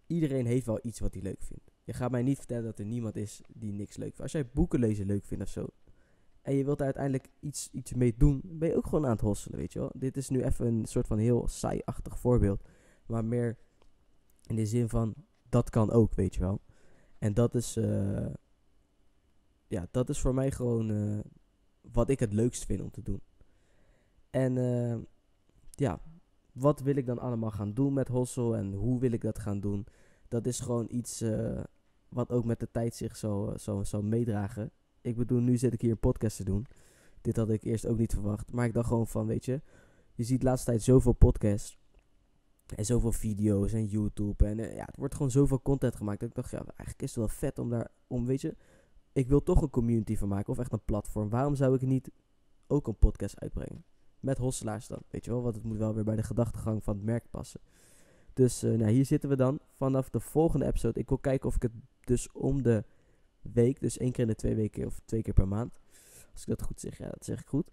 Iedereen 0.07 0.45
heeft 0.45 0.65
wel 0.65 0.79
iets 0.81 0.99
wat 0.99 1.13
hij 1.13 1.23
leuk 1.23 1.41
vindt. 1.41 1.71
Je 1.83 1.93
gaat 1.93 2.11
mij 2.11 2.23
niet 2.23 2.37
vertellen 2.37 2.63
dat 2.63 2.79
er 2.79 2.85
niemand 2.85 3.15
is 3.15 3.41
die 3.47 3.73
niks 3.73 3.97
leuk 3.97 4.07
vindt. 4.07 4.21
Als 4.21 4.31
jij 4.31 4.49
boeken 4.53 4.79
lezen 4.79 5.05
leuk 5.05 5.25
vindt 5.25 5.43
of 5.43 5.49
zo, 5.49 5.67
en 6.41 6.55
je 6.55 6.63
wilt 6.63 6.77
daar 6.77 6.85
uiteindelijk 6.85 7.29
iets, 7.39 7.69
iets 7.71 7.93
mee 7.93 8.15
doen, 8.17 8.41
ben 8.43 8.69
je 8.69 8.75
ook 8.75 8.87
gewoon 8.87 9.05
aan 9.05 9.11
het 9.11 9.21
hosselen, 9.21 9.57
weet 9.57 9.73
je 9.73 9.79
wel. 9.79 9.91
Dit 9.93 10.17
is 10.17 10.29
nu 10.29 10.43
even 10.43 10.65
een 10.65 10.85
soort 10.85 11.07
van 11.07 11.17
heel 11.17 11.47
saai-achtig 11.47 12.19
voorbeeld. 12.19 12.63
Maar 13.05 13.25
meer 13.25 13.57
in 14.45 14.55
de 14.55 14.65
zin 14.65 14.89
van, 14.89 15.13
dat 15.49 15.69
kan 15.69 15.91
ook, 15.91 16.13
weet 16.13 16.33
je 16.33 16.39
wel. 16.39 16.61
En 17.17 17.33
dat 17.33 17.55
is, 17.55 17.77
eh, 17.77 18.25
ja, 19.69 19.87
dat 19.91 20.09
is 20.09 20.19
voor 20.19 20.33
mij 20.33 20.51
gewoon 20.51 20.91
eh, 20.91 21.19
wat 21.91 22.09
ik 22.09 22.19
het 22.19 22.33
leukst 22.33 22.65
vind 22.65 22.81
om 22.81 22.91
te 22.91 23.03
doen. 23.03 23.21
En 24.29 24.57
eh, 24.57 24.97
ja, 25.69 25.99
wat 26.51 26.79
wil 26.79 26.95
ik 26.95 27.05
dan 27.05 27.19
allemaal 27.19 27.51
gaan 27.51 27.73
doen 27.73 27.93
met 27.93 28.07
hossel 28.07 28.55
en 28.55 28.73
hoe 28.73 28.99
wil 28.99 29.11
ik 29.11 29.21
dat 29.21 29.39
gaan 29.39 29.59
doen? 29.59 29.85
Dat 30.27 30.45
is 30.45 30.59
gewoon 30.59 30.87
iets 30.89 31.21
eh, 31.21 31.63
wat 32.09 32.31
ook 32.31 32.45
met 32.45 32.59
de 32.59 32.71
tijd 32.71 32.95
zich 32.95 33.15
zal, 33.15 33.53
zal, 33.57 33.85
zal 33.85 34.01
meedragen 34.01 34.71
ik 35.01 35.15
bedoel, 35.15 35.39
nu 35.39 35.57
zit 35.57 35.73
ik 35.73 35.81
hier 35.81 35.91
een 35.91 35.99
podcast 35.99 36.37
te 36.37 36.43
doen. 36.43 36.65
Dit 37.21 37.35
had 37.35 37.49
ik 37.49 37.63
eerst 37.63 37.85
ook 37.85 37.97
niet 37.97 38.13
verwacht. 38.13 38.51
Maar 38.51 38.65
ik 38.65 38.73
dacht 38.73 38.87
gewoon 38.87 39.07
van, 39.07 39.25
weet 39.25 39.45
je, 39.45 39.61
je 40.13 40.23
ziet 40.23 40.39
de 40.39 40.45
laatste 40.45 40.69
tijd 40.69 40.83
zoveel 40.83 41.13
podcasts. 41.13 41.77
En 42.75 42.85
zoveel 42.85 43.11
video's 43.11 43.73
en 43.73 43.85
YouTube. 43.85 44.45
En 44.45 44.57
ja, 44.57 44.85
het 44.85 44.95
wordt 44.95 45.15
gewoon 45.15 45.31
zoveel 45.31 45.61
content 45.61 45.95
gemaakt. 45.95 46.19
Dat 46.19 46.29
ik 46.29 46.35
dacht, 46.35 46.51
ja, 46.51 46.57
eigenlijk 46.57 47.01
is 47.01 47.09
het 47.09 47.15
wel 47.15 47.27
vet 47.27 47.59
om 47.59 47.69
daar, 47.69 47.91
om, 48.07 48.25
weet 48.25 48.41
je, 48.41 48.55
ik 49.19 49.27
wil 49.27 49.43
toch 49.43 49.61
een 49.61 49.69
community 49.69 50.17
van 50.17 50.27
maken. 50.27 50.53
Of 50.53 50.59
echt 50.59 50.71
een 50.71 50.85
platform. 50.85 51.29
Waarom 51.29 51.55
zou 51.55 51.75
ik 51.75 51.81
niet 51.81 52.11
ook 52.67 52.87
een 52.87 52.97
podcast 52.97 53.39
uitbrengen? 53.39 53.83
Met 54.19 54.37
hosselaars 54.37 54.87
dan, 54.87 54.99
weet 55.09 55.25
je 55.25 55.31
wel. 55.31 55.41
Want 55.41 55.55
het 55.55 55.63
moet 55.63 55.77
wel 55.77 55.93
weer 55.93 56.03
bij 56.03 56.15
de 56.15 56.23
gedachtegang 56.23 56.83
van 56.83 56.95
het 56.95 57.05
merk 57.05 57.29
passen. 57.29 57.61
Dus 58.33 58.63
uh, 58.63 58.77
nou, 58.77 58.91
hier 58.91 59.05
zitten 59.05 59.29
we 59.29 59.35
dan. 59.35 59.59
Vanaf 59.75 60.09
de 60.09 60.19
volgende 60.19 60.65
episode. 60.65 60.99
Ik 60.99 61.09
wil 61.09 61.17
kijken 61.17 61.47
of 61.47 61.55
ik 61.55 61.61
het 61.61 61.71
dus 62.03 62.31
om 62.31 62.61
de 62.61 62.83
week. 63.41 63.79
Dus 63.79 63.97
één 63.97 64.11
keer 64.11 64.21
in 64.23 64.29
de 64.29 64.35
twee 64.35 64.55
weken 64.55 64.85
of 64.85 64.99
twee 65.05 65.21
keer 65.21 65.33
per 65.33 65.47
maand. 65.47 65.79
Als 66.31 66.41
ik 66.41 66.47
dat 66.47 66.61
goed 66.61 66.79
zeg, 66.79 66.97
ja, 66.97 67.09
dat 67.09 67.25
zeg 67.25 67.41
ik 67.41 67.47
goed. 67.47 67.71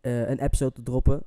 Uh, 0.00 0.28
een 0.28 0.38
episode 0.38 0.72
te 0.72 0.82
droppen. 0.82 1.22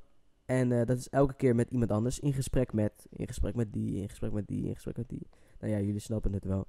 En 0.46 0.72
uh, 0.72 0.86
dat 0.86 0.98
is 0.98 1.10
elke 1.10 1.34
keer 1.34 1.56
met 1.56 1.70
iemand 1.70 1.92
anders. 1.92 2.20
In 2.20 2.34
gesprek 2.34 2.74
met, 2.74 3.08
in 3.10 3.28
gesprek 3.28 3.56
met 3.56 3.74
die, 3.74 4.02
in 4.02 4.10
gesprek 4.10 4.32
met 4.32 4.48
die, 4.48 4.68
in 4.68 4.74
gesprek 4.74 4.98
met 4.98 5.10
die. 5.10 5.28
Nou 5.60 5.74
ja, 5.74 5.80
jullie 5.80 6.00
snappen 6.00 6.34
het 6.34 6.46
wel. 6.46 6.68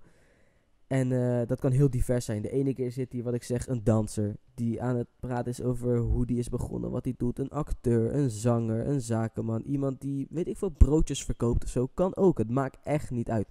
En 0.88 1.10
uh, 1.10 1.40
dat 1.46 1.60
kan 1.60 1.72
heel 1.72 1.90
divers 1.90 2.24
zijn. 2.24 2.42
De 2.42 2.50
ene 2.50 2.74
keer 2.74 2.92
zit 2.92 3.12
hier, 3.12 3.22
wat 3.22 3.34
ik 3.34 3.42
zeg, 3.42 3.66
een 3.66 3.84
danser. 3.84 4.36
Die 4.54 4.82
aan 4.82 4.96
het 4.96 5.08
praten 5.20 5.50
is 5.50 5.62
over 5.62 5.98
hoe 5.98 6.26
die 6.26 6.38
is 6.38 6.48
begonnen, 6.48 6.90
wat 6.90 7.04
hij 7.04 7.14
doet. 7.16 7.38
Een 7.38 7.50
acteur, 7.50 8.14
een 8.14 8.30
zanger, 8.30 8.86
een 8.86 9.00
zakenman. 9.00 9.62
Iemand 9.62 10.00
die, 10.00 10.26
weet 10.30 10.48
ik 10.48 10.56
veel, 10.56 10.70
broodjes 10.70 11.24
verkoopt 11.24 11.64
of 11.64 11.70
zo. 11.70 11.86
Kan 11.86 12.16
ook. 12.16 12.38
Het 12.38 12.50
maakt 12.50 12.78
echt 12.82 13.10
niet 13.10 13.30
uit. 13.30 13.48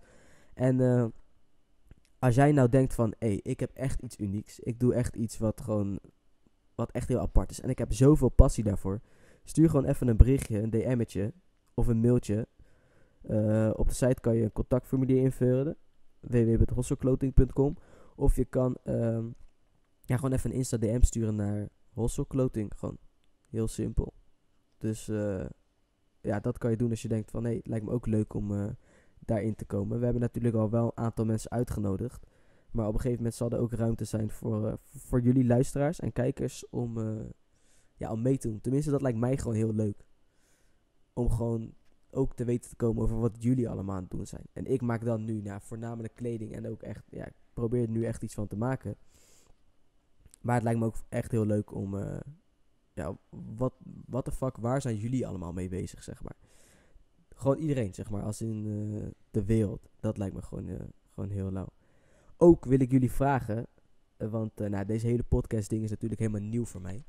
En 0.53 0.79
als 2.19 2.35
jij 2.35 2.51
nou 2.51 2.69
denkt 2.69 2.93
van, 2.93 3.13
hé, 3.19 3.27
hey, 3.27 3.39
ik 3.43 3.59
heb 3.59 3.71
echt 3.73 4.01
iets 4.01 4.17
unieks. 4.19 4.59
Ik 4.59 4.79
doe 4.79 4.93
echt 4.93 5.15
iets 5.15 5.37
wat 5.37 5.61
gewoon, 5.61 5.99
wat 6.75 6.91
echt 6.91 7.07
heel 7.07 7.19
apart 7.19 7.51
is. 7.51 7.61
En 7.61 7.69
ik 7.69 7.77
heb 7.77 7.93
zoveel 7.93 8.29
passie 8.29 8.63
daarvoor. 8.63 9.01
Stuur 9.43 9.69
gewoon 9.69 9.85
even 9.85 10.07
een 10.07 10.17
berichtje, 10.17 10.61
een 10.61 10.69
DM'tje 10.69 11.33
of 11.73 11.87
een 11.87 11.99
mailtje. 11.99 12.47
Uh, 13.29 13.69
op 13.75 13.87
de 13.87 13.93
site 13.93 14.21
kan 14.21 14.35
je 14.35 14.43
een 14.43 14.51
contactformulier 14.51 15.21
invullen. 15.21 15.77
www.hosselclothing.com 16.29 17.75
Of 18.15 18.35
je 18.35 18.45
kan 18.45 18.77
um, 18.83 19.35
ja, 20.01 20.15
gewoon 20.15 20.31
even 20.31 20.49
een 20.49 20.55
Insta 20.55 20.77
DM 20.77 21.01
sturen 21.01 21.35
naar 21.35 21.69
Hosselclothing. 21.93 22.71
Gewoon 22.75 22.97
heel 23.49 23.67
simpel. 23.67 24.13
Dus 24.77 25.07
uh, 25.07 25.45
ja, 26.21 26.39
dat 26.39 26.57
kan 26.57 26.71
je 26.71 26.77
doen 26.77 26.89
als 26.89 27.01
je 27.01 27.07
denkt 27.07 27.31
van, 27.31 27.43
hé, 27.43 27.47
hey, 27.47 27.57
het 27.57 27.67
lijkt 27.67 27.85
me 27.85 27.91
ook 27.91 28.05
leuk 28.05 28.33
om... 28.33 28.51
Uh, 28.51 28.67
daarin 29.27 29.55
te 29.55 29.65
komen. 29.65 29.97
We 29.97 30.03
hebben 30.03 30.21
natuurlijk 30.21 30.55
al 30.55 30.69
wel 30.69 30.85
een 30.85 31.03
aantal 31.03 31.25
mensen 31.25 31.51
uitgenodigd. 31.51 32.25
Maar 32.71 32.87
op 32.87 32.93
een 32.93 32.99
gegeven 32.99 33.17
moment 33.17 33.35
zal 33.35 33.49
er 33.49 33.59
ook 33.59 33.73
ruimte 33.73 34.05
zijn 34.05 34.29
voor, 34.29 34.65
uh, 34.65 34.73
voor 34.83 35.21
jullie 35.21 35.45
luisteraars 35.45 35.99
en 35.99 36.13
kijkers 36.13 36.69
om, 36.69 36.97
ja, 37.95 38.11
om 38.11 38.21
mee 38.21 38.37
te 38.37 38.47
doen. 38.47 38.61
Tenminste, 38.61 38.91
dat 38.91 39.01
lijkt 39.01 39.17
mij 39.17 39.37
gewoon 39.37 39.55
heel 39.55 39.73
leuk. 39.73 40.05
Om 41.13 41.29
gewoon 41.29 41.73
ook 42.11 42.35
te 42.35 42.45
weten 42.45 42.69
te 42.69 42.75
komen 42.75 43.03
over 43.03 43.19
wat 43.19 43.43
jullie 43.43 43.69
allemaal 43.69 43.95
aan 43.95 44.01
het 44.01 44.11
doen 44.11 44.25
zijn. 44.25 44.45
En 44.53 44.65
ik 44.65 44.81
maak 44.81 45.05
dan 45.05 45.25
nu 45.25 45.41
nou, 45.41 45.61
voornamelijk 45.63 46.15
kleding 46.15 46.53
en 46.53 46.67
ook 46.67 46.81
echt, 46.81 47.03
ja, 47.09 47.25
ik 47.25 47.33
probeer 47.53 47.81
er 47.81 47.89
nu 47.89 48.05
echt 48.05 48.23
iets 48.23 48.33
van 48.33 48.47
te 48.47 48.57
maken. 48.57 48.95
Maar 50.41 50.55
het 50.55 50.63
lijkt 50.63 50.79
me 50.79 50.85
ook 50.85 50.95
echt 51.09 51.31
heel 51.31 51.45
leuk 51.45 51.73
om, 51.73 51.93
uh, 51.93 52.19
ja, 52.93 53.17
wat, 53.55 53.73
what 54.05 54.25
the 54.25 54.31
fuck, 54.31 54.57
waar 54.57 54.81
zijn 54.81 54.97
jullie 54.97 55.27
allemaal 55.27 55.53
mee 55.53 55.69
bezig, 55.69 56.03
zeg 56.03 56.23
maar. 56.23 56.35
Gewoon 57.35 57.57
iedereen, 57.57 57.93
zeg 57.93 58.09
maar, 58.09 58.23
als 58.23 58.41
in 58.41 58.65
uh, 58.65 59.05
de 59.31 59.45
wereld. 59.45 59.89
Dat 59.99 60.17
lijkt 60.17 60.35
me 60.35 60.41
gewoon, 60.41 60.67
uh, 60.67 60.79
gewoon 61.13 61.29
heel 61.29 61.51
lauw. 61.51 61.69
Ook 62.37 62.65
wil 62.65 62.79
ik 62.79 62.91
jullie 62.91 63.11
vragen, 63.11 63.67
want 64.17 64.55
nou, 64.55 64.85
deze 64.85 65.07
hele 65.07 65.23
podcast 65.23 65.69
ding 65.69 65.83
is 65.83 65.89
natuurlijk 65.89 66.19
helemaal 66.21 66.41
nieuw 66.41 66.65
voor 66.65 66.81
mij. 66.81 67.05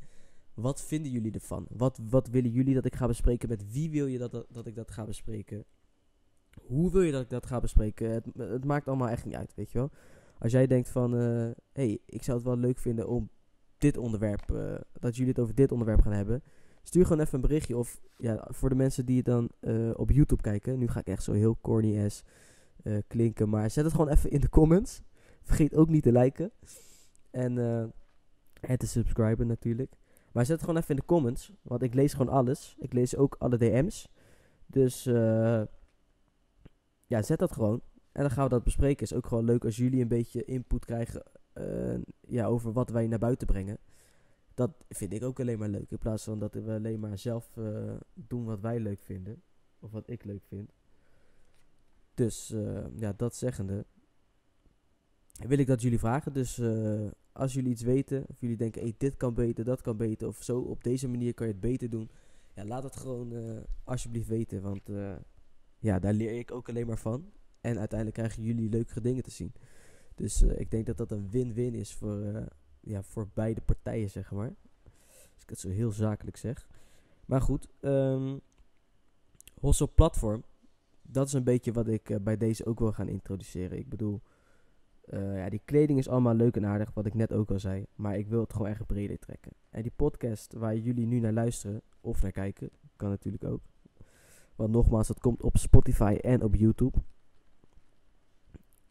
Wat 0.61 0.83
vinden 0.83 1.13
jullie 1.13 1.33
ervan? 1.33 1.67
Wat, 1.71 1.99
wat 2.11 2.29
willen 2.29 2.51
jullie 2.51 2.75
dat 2.75 2.85
ik 2.85 2.95
ga 2.95 3.07
bespreken? 3.07 3.49
Met 3.49 3.73
wie 3.73 3.91
wil 3.91 4.07
je 4.07 4.19
dat, 4.19 4.47
dat, 4.49 4.67
ik 4.67 4.75
dat 4.75 4.91
ga 4.91 5.05
bespreken? 5.05 5.65
Hoe 6.63 6.91
wil 6.91 7.03
je 7.03 7.13
dat 7.13 7.23
ik 7.23 7.31
dat 7.31 7.47
ga 7.47 7.61
bespreken? 7.61 8.11
Het, 8.11 8.25
het 8.37 8.65
maakt 8.65 8.89
allemaal 8.89 9.09
echt 9.09 9.25
niet 9.25 9.35
uit, 9.35 9.55
weet 9.55 9.73
je 9.73 9.79
wel. 9.79 9.91
Als 10.39 10.53
jij 10.53 10.67
denkt 10.67 10.89
van, 10.89 11.13
hé, 11.13 11.53
hey, 11.73 11.99
ik 12.07 12.23
zou 12.23 12.37
het 12.37 12.47
wel 12.47 12.57
leuk 12.57 12.79
vinden 12.79 13.09
om 13.09 13.31
dit 13.79 13.97
onderwerp, 13.97 14.47
dat 14.93 15.17
jullie 15.17 15.33
het 15.33 15.41
over 15.41 15.55
dit 15.55 15.73
onderwerp 15.73 16.01
gaan 16.01 16.13
hebben 16.13 16.43
Stuur 16.89 17.07
gewoon 17.07 17.23
even 17.23 17.35
een 17.35 17.41
berichtje. 17.41 17.77
Of 17.77 18.01
ja, 18.17 18.47
voor 18.49 18.69
de 18.69 18.75
mensen 18.75 19.07
die 19.07 19.23
dan 19.23 19.51
uh, 19.61 19.91
op 19.95 20.11
YouTube 20.11 20.43
kijken. 20.43 20.79
Nu 20.79 20.89
ga 20.89 21.01
ik 21.01 21.07
echt 21.07 21.23
zo 21.23 21.33
heel 21.33 21.59
corny 21.61 22.05
ass 22.05 22.25
klinken. 23.07 23.49
Maar 23.49 23.71
zet 23.71 23.85
het 23.85 23.95
gewoon 23.95 24.09
even 24.09 24.31
in 24.31 24.41
de 24.41 24.49
comments. 24.49 25.03
Vergeet 25.43 25.75
ook 25.75 25.89
niet 25.89 26.03
te 26.03 26.13
liken. 26.13 26.51
En 27.31 27.59
En 28.61 28.79
te 28.79 28.87
subscriben 28.87 29.47
natuurlijk. 29.47 29.93
Maar 30.33 30.47
zet 30.47 30.57
het 30.57 30.65
gewoon 30.65 30.77
even 30.77 30.91
in 30.91 31.01
de 31.01 31.07
comments. 31.07 31.53
Want 31.63 31.83
ik 31.83 31.95
lees 31.95 32.13
gewoon 32.13 32.33
alles. 32.33 32.77
Ik 32.79 32.93
lees 32.93 33.17
ook 33.17 33.37
alle 33.39 33.59
DM's. 33.59 34.09
Dus 34.67 35.07
uh, 35.07 35.63
ja, 37.07 37.23
zet 37.23 37.39
dat 37.39 37.53
gewoon. 37.53 37.81
En 38.13 38.23
dan 38.23 38.31
gaan 38.31 38.45
we 38.45 38.51
dat 38.51 38.65
bespreken. 38.65 39.03
Is 39.03 39.15
ook 39.15 39.27
gewoon 39.27 39.45
leuk 39.45 39.65
als 39.65 39.77
jullie 39.77 40.03
een 40.03 40.09
beetje 40.09 40.45
input 40.45 40.85
krijgen 40.85 41.23
uh, 41.55 41.99
ja, 42.21 42.47
over 42.47 42.73
wat 42.73 42.91
wij 42.91 43.07
naar 43.07 43.19
buiten 43.19 43.47
brengen. 43.47 43.79
Dat 44.55 44.71
vind 44.89 45.13
ik 45.13 45.23
ook 45.23 45.41
alleen 45.41 45.59
maar 45.59 45.69
leuk. 45.69 45.91
In 45.91 45.99
plaats 45.99 46.25
van 46.25 46.39
dat 46.39 46.55
we 46.55 46.73
alleen 46.73 47.01
maar 47.01 47.19
zelf 47.19 47.57
uh, 47.57 47.95
doen 48.15 48.45
wat 48.45 48.61
wij 48.61 48.81
leuk 48.81 49.01
vinden. 49.01 49.43
Of 49.81 49.91
wat 49.91 50.11
ik 50.11 50.25
leuk 50.25 50.45
vind. 50.45 50.73
Dus 52.15 52.55
ja, 52.95 53.13
dat 53.17 53.35
zeggende. 53.35 53.85
Wil 55.47 55.59
ik 55.59 55.67
dat 55.67 55.83
jullie 55.83 55.99
vragen. 55.99 56.33
Dus 56.33 56.61
als 57.33 57.53
jullie 57.53 57.71
iets 57.71 57.83
weten. 57.83 58.25
Of 58.29 58.41
jullie 58.41 58.57
denken, 58.57 58.83
hey, 58.83 58.95
dit 58.99 59.17
kan 59.17 59.35
beter, 59.35 59.65
dat 59.65 59.81
kan 59.81 59.97
beter. 59.97 60.29
Of 60.29 60.43
zo, 60.43 60.61
op 60.61 60.85
deze 60.85 61.09
manier 61.09 61.35
kan 61.35 61.47
je 61.47 61.53
het 61.53 61.63
beter 61.63 61.91
doen. 61.91 62.11
Ja, 62.55 62.65
laat 62.65 62.83
het 62.83 62.97
gewoon 62.97 63.33
alsjeblieft 63.85 64.29
weten. 64.29 64.63
Want 64.63 64.91
ja, 65.79 65.99
daar 65.99 66.13
leer 66.13 66.39
ik 66.39 66.51
ook 66.51 66.69
alleen 66.69 66.87
maar 66.87 66.99
van. 66.99 67.31
En 67.61 67.79
uiteindelijk 67.79 68.19
krijgen 68.19 68.43
jullie 68.43 68.69
leukere 68.69 69.01
dingen 69.01 69.23
te 69.23 69.31
zien. 69.31 69.53
Dus 70.15 70.43
ik 70.43 70.71
denk 70.71 70.87
dat 70.87 70.97
dat 70.97 71.11
een 71.11 71.31
win-win 71.31 71.75
is 71.75 71.95
voor, 71.95 72.49
ja, 72.81 73.03
voor 73.03 73.29
beide 73.35 73.61
partijen, 73.61 74.11
zeg 74.11 74.31
maar. 74.31 74.55
Als 75.35 75.43
ik 75.43 75.51
het 75.51 75.59
zo 75.59 75.69
heel 75.69 75.91
zakelijk 75.91 76.37
zeg. 76.37 76.69
Maar 77.27 77.41
goed, 77.41 77.69
um, 77.81 78.41
Hossel 79.61 79.93
Platform. 79.95 80.45
Dat 81.03 81.27
is 81.27 81.33
een 81.33 81.45
beetje 81.45 81.73
wat 81.73 81.89
ik 81.89 82.19
bij 82.25 82.37
deze 82.37 82.67
ook 82.67 82.79
wil 82.79 82.93
gaan 82.93 83.09
introduceren. 83.09 83.79
Ik 83.79 83.89
bedoel, 83.89 84.21
ja, 85.11 85.49
die 85.49 85.63
kleding 85.65 85.99
is 85.99 86.09
allemaal 86.09 86.35
leuk 86.35 86.57
en 86.57 86.67
aardig, 86.67 86.91
wat 86.95 87.07
ik 87.07 87.15
net 87.15 87.33
ook 87.33 87.51
al 87.51 87.59
zei. 87.59 87.87
Maar 87.95 88.19
ik 88.19 88.29
wil 88.29 88.41
het 88.41 88.53
gewoon 88.53 88.69
echt 88.69 88.87
breder 88.87 89.19
trekken. 89.19 89.53
En 89.71 89.83
die 89.83 89.93
podcast 89.97 90.53
waar 90.53 90.77
jullie 90.77 91.07
nu 91.07 91.19
naar 91.19 91.33
luisteren, 91.33 91.83
of 92.01 92.23
naar 92.23 92.33
kijken, 92.33 92.71
kan 92.97 93.09
natuurlijk 93.09 93.45
ook. 93.45 93.61
Want 94.57 94.71
nogmaals, 94.71 95.09
dat 95.09 95.21
komt 95.21 95.43
op 95.43 95.57
Spotify 95.57 96.19
en 96.21 96.43
op 96.43 96.55
YouTube. 96.55 96.99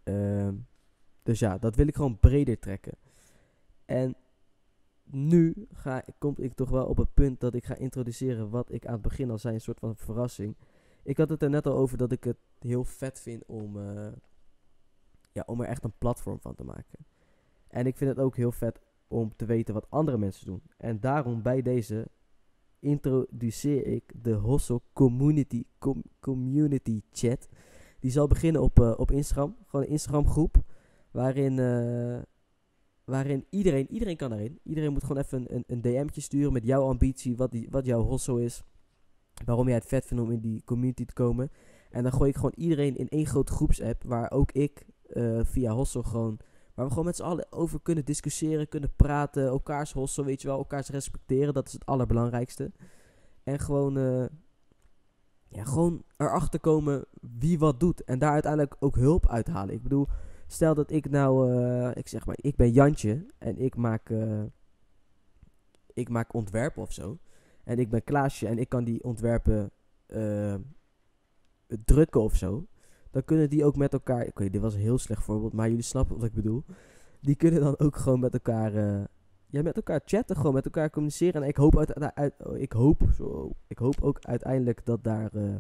Uh, 0.04 0.50
dus 1.24 1.40
ja, 1.40 1.58
dat 1.58 1.76
wil 1.76 1.88
ik 1.88 1.96
gewoon 1.96 2.20
breder 2.20 2.60
trekken. 2.60 2.98
En 3.86 4.16
nu 5.04 5.68
ga, 5.72 6.04
kom 6.18 6.34
ik 6.38 6.54
toch 6.54 6.70
wel 6.70 6.86
op 6.86 6.98
het 6.98 7.14
punt 7.14 7.40
dat 7.40 7.54
ik 7.54 7.66
ga 7.66 7.76
introduceren 7.76 8.50
wat 8.50 8.72
ik 8.72 8.86
aan 8.86 8.94
het 8.94 9.02
begin 9.02 9.30
al 9.30 9.38
zei, 9.38 9.54
een 9.54 9.62
soort 9.62 9.80
van 9.80 9.96
verrassing. 9.96 10.56
Ik 11.04 11.18
had 11.18 11.30
het 11.30 11.44
er 11.44 11.50
net 11.50 11.68
al 11.68 11.74
over 11.74 11.98
dat 11.98 12.12
ik 12.12 12.24
het 12.24 12.38
heel 12.60 12.84
vet 12.84 13.20
vind 13.20 13.46
om, 13.46 13.78
uh, 13.78 14.08
ja, 15.38 15.44
om 15.46 15.62
er 15.62 15.68
echt 15.68 15.84
een 15.84 15.98
platform 15.98 16.40
van 16.40 16.56
te 16.56 16.64
maken. 16.64 17.06
En 17.68 17.86
ik 17.86 17.98
vind 17.98 18.10
het 18.10 18.20
ook 18.20 18.36
heel 18.36 18.52
vet 18.52 18.82
om 19.08 19.36
te 19.36 19.46
weten 19.46 19.74
wat 19.74 19.90
andere 19.90 20.18
mensen 20.18 20.46
doen. 20.46 20.62
En 20.78 21.00
daarom 21.00 21.42
bij 21.42 21.62
deze 21.62 22.08
introduceer 22.80 23.86
ik 23.86 24.04
de 24.24 24.34
Hossel 24.34 24.82
Community, 24.94 25.64
community 26.20 27.02
Chat. 27.12 27.48
Die 28.00 28.12
zal 28.12 28.28
beginnen 28.28 28.62
op, 28.62 28.80
uh, 28.80 28.94
op 28.98 29.12
Instagram. 29.12 29.56
Gewoon 29.66 29.86
een 29.86 29.92
Instagram 29.92 30.28
groep. 30.28 30.58
Waarin, 31.12 31.58
uh, 31.58 32.22
waarin 33.04 33.46
iedereen, 33.50 33.92
iedereen 33.92 34.18
kan 34.18 34.34
erin. 34.34 34.60
Iedereen 34.64 34.92
moet 34.92 35.04
gewoon 35.04 35.22
even 35.24 35.56
een, 35.56 35.64
een 35.68 35.82
DM'tje 35.82 36.22
sturen 36.22 36.54
met 36.54 36.66
jouw 36.66 36.84
ambitie. 36.84 37.36
Wat, 37.36 37.52
die, 37.52 37.68
wat 37.70 37.86
jouw 37.86 38.02
Hossel 38.02 38.38
is. 38.38 38.64
Waarom 39.46 39.66
jij 39.66 39.76
het 39.76 39.86
vet 39.86 40.06
vindt 40.06 40.24
om 40.24 40.32
in 40.32 40.40
die 40.40 40.64
community 40.64 41.06
te 41.06 41.14
komen. 41.14 41.50
En 41.90 42.04
dan 42.04 42.12
gooi 42.12 42.30
ik 42.30 42.36
gewoon 42.36 42.54
iedereen 42.56 42.96
in 42.96 43.10
één 43.10 43.26
grote 43.26 43.52
groepsapp. 43.52 44.04
Waar 44.04 44.32
ook 44.32 44.52
ik 44.52 44.86
uh, 45.14 45.40
via 45.44 45.72
Hossel 45.72 46.04
gewoon 46.04 46.40
Waar 46.78 46.86
we 46.86 46.92
gewoon 46.92 47.06
met 47.06 47.16
z'n 47.16 47.24
allen 47.24 47.52
over 47.52 47.80
kunnen 47.82 48.06
discussiëren, 48.06 48.68
kunnen 48.68 48.96
praten, 48.96 49.46
elkaars 49.46 49.94
hossen, 49.94 50.26
weet 50.26 50.42
je 50.42 50.48
wel, 50.48 50.58
elkaars 50.58 50.90
respecteren. 50.90 51.54
Dat 51.54 51.68
is 51.68 51.74
het 51.74 51.86
allerbelangrijkste. 51.86 52.72
En 53.44 53.60
gewoon, 53.60 53.98
uh, 53.98 54.26
ja, 55.48 55.64
gewoon 55.64 56.04
erachter 56.18 56.60
komen 56.60 57.06
wie 57.38 57.60
wat 57.60 57.80
doet. 57.80 58.04
En 58.04 58.20
daar 58.20 58.32
uiteindelijk 58.32 58.76
ook 58.80 58.96
hulp 58.96 59.28
uithalen. 59.28 59.74
Ik 59.74 59.84
bedoel, 59.84 60.08
stel 60.48 60.74
dat 60.74 60.92
ik 60.92 61.10
nou, 61.10 61.52
uh, 61.52 61.92
ik 61.94 62.08
zeg 62.08 62.26
maar, 62.26 62.38
ik 62.42 62.56
ben 62.56 62.72
Jantje 62.72 63.26
en 63.38 63.58
ik 63.58 63.76
maak, 63.76 64.14
ik 65.94 66.10
maak 66.10 66.34
ontwerpen 66.34 66.82
of 66.82 66.94
zo. 66.94 67.18
En 67.64 67.80
ik 67.80 67.90
ben 67.90 68.04
Klaasje 68.04 68.48
en 68.48 68.58
ik 68.58 68.70
kan 68.70 68.84
die 68.84 69.04
ontwerpen 69.04 69.72
drukken 71.68 72.22
of 72.22 72.36
zo 72.36 72.68
dan 73.12 73.24
kunnen 73.26 73.50
die 73.50 73.66
ook 73.66 73.76
met 73.76 73.94
elkaar. 73.94 74.32
Weet, 74.34 74.52
dit 74.52 74.62
was 74.62 74.74
een 74.74 74.80
heel 74.80 74.98
slecht 74.98 75.24
voorbeeld, 75.24 75.54
maar 75.54 75.70
jullie 75.70 75.84
snappen 75.84 76.16
wat 76.16 76.26
ik 76.26 76.34
bedoel. 76.34 76.64
Die 77.22 77.36
kunnen 77.36 77.62
dan 77.62 77.80
ook 77.80 77.96
gewoon 77.96 78.20
met 78.20 78.34
elkaar. 78.34 78.74
Uh, 78.74 79.04
ja, 79.50 79.62
met 79.62 79.76
elkaar 79.76 80.02
chatten, 80.06 80.36
gewoon 80.36 80.54
met 80.54 80.66
elkaar 80.66 80.90
communiceren. 80.90 81.42
En 81.42 81.48
ik 81.48 81.58
hoop, 81.58 81.78
uit, 81.78 82.16
uit, 82.16 82.34
ik 82.54 82.72
hoop, 82.72 83.02
zo, 83.16 83.52
ik 83.68 83.78
hoop 83.78 84.02
ook 84.02 84.20
uiteindelijk 84.22 84.86
dat 84.86 85.04
daar 85.04 85.30
uh, 85.34 85.56